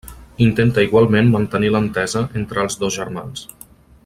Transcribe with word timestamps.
Intenta 0.45 0.85
igualment 0.87 1.29
mantenir 1.35 1.71
l'entesa 1.75 2.25
entre 2.43 2.67
els 2.67 2.83
dos 2.85 3.01
germans. 3.01 3.49